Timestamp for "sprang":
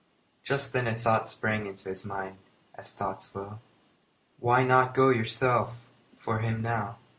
1.27-1.67